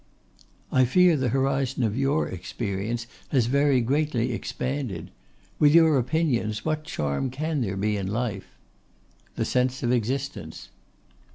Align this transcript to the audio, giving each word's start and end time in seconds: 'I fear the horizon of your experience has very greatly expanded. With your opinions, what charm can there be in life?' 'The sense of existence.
'I 0.71 0.85
fear 0.85 1.15
the 1.15 1.29
horizon 1.29 1.83
of 1.83 1.95
your 1.95 2.27
experience 2.27 3.05
has 3.29 3.45
very 3.45 3.81
greatly 3.81 4.33
expanded. 4.33 5.11
With 5.59 5.75
your 5.75 5.99
opinions, 5.99 6.65
what 6.65 6.85
charm 6.85 7.29
can 7.29 7.61
there 7.61 7.77
be 7.77 7.97
in 7.97 8.07
life?' 8.07 8.57
'The 9.35 9.45
sense 9.45 9.83
of 9.83 9.91
existence. 9.91 10.69